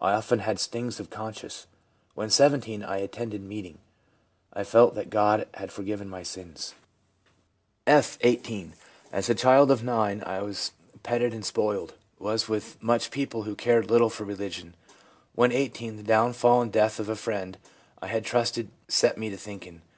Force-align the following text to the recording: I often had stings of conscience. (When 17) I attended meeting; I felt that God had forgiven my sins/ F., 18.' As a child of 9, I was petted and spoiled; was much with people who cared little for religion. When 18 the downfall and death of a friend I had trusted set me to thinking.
I 0.00 0.14
often 0.14 0.38
had 0.38 0.58
stings 0.58 0.98
of 1.00 1.10
conscience. 1.10 1.66
(When 2.14 2.30
17) 2.30 2.82
I 2.82 2.96
attended 2.96 3.42
meeting; 3.42 3.76
I 4.54 4.64
felt 4.64 4.94
that 4.94 5.10
God 5.10 5.46
had 5.52 5.70
forgiven 5.70 6.08
my 6.08 6.22
sins/ 6.22 6.74
F., 7.86 8.16
18.' 8.22 8.72
As 9.12 9.28
a 9.28 9.34
child 9.34 9.70
of 9.70 9.84
9, 9.84 10.22
I 10.24 10.40
was 10.40 10.72
petted 11.02 11.34
and 11.34 11.44
spoiled; 11.44 11.92
was 12.18 12.48
much 12.80 13.02
with 13.04 13.10
people 13.10 13.42
who 13.42 13.54
cared 13.54 13.90
little 13.90 14.08
for 14.08 14.24
religion. 14.24 14.74
When 15.34 15.52
18 15.52 15.98
the 15.98 16.02
downfall 16.02 16.62
and 16.62 16.72
death 16.72 16.98
of 16.98 17.10
a 17.10 17.14
friend 17.14 17.58
I 18.00 18.06
had 18.06 18.24
trusted 18.24 18.70
set 18.88 19.18
me 19.18 19.28
to 19.28 19.36
thinking. 19.36 19.82